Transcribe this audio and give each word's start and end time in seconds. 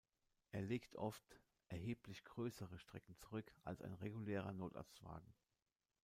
Er 0.51 0.63
legt 0.63 0.95
oft 0.95 1.23
erheblich 1.67 2.23
größere 2.23 2.79
Strecken 2.79 3.15
zurück 3.17 3.53
als 3.63 3.83
ein 3.83 3.93
regulärer 3.93 4.51
Notarztwagen. 4.51 5.31